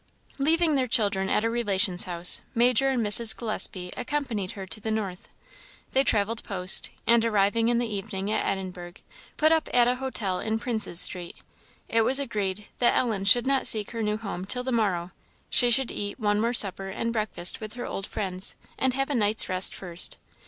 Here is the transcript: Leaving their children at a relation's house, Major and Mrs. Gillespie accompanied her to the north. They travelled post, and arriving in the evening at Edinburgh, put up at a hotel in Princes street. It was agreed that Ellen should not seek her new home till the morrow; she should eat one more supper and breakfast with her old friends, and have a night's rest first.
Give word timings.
Leaving 0.39 0.73
their 0.73 0.87
children 0.87 1.29
at 1.29 1.43
a 1.43 1.49
relation's 1.51 2.05
house, 2.05 2.41
Major 2.55 2.89
and 2.89 3.05
Mrs. 3.05 3.37
Gillespie 3.37 3.93
accompanied 3.95 4.53
her 4.53 4.65
to 4.65 4.81
the 4.81 4.89
north. 4.89 5.29
They 5.91 6.03
travelled 6.03 6.43
post, 6.43 6.89
and 7.05 7.23
arriving 7.23 7.69
in 7.69 7.77
the 7.77 7.85
evening 7.85 8.31
at 8.31 8.43
Edinburgh, 8.43 8.95
put 9.37 9.51
up 9.51 9.69
at 9.71 9.87
a 9.87 9.97
hotel 9.97 10.39
in 10.39 10.57
Princes 10.57 10.99
street. 10.99 11.35
It 11.87 12.01
was 12.01 12.17
agreed 12.17 12.65
that 12.79 12.97
Ellen 12.97 13.25
should 13.25 13.45
not 13.45 13.67
seek 13.67 13.91
her 13.91 14.01
new 14.01 14.17
home 14.17 14.45
till 14.45 14.63
the 14.63 14.71
morrow; 14.71 15.11
she 15.51 15.69
should 15.69 15.91
eat 15.91 16.19
one 16.19 16.41
more 16.41 16.51
supper 16.53 16.87
and 16.89 17.13
breakfast 17.13 17.59
with 17.61 17.75
her 17.75 17.85
old 17.85 18.07
friends, 18.07 18.55
and 18.79 18.95
have 18.95 19.11
a 19.11 19.13
night's 19.13 19.47
rest 19.49 19.75
first. 19.75 20.17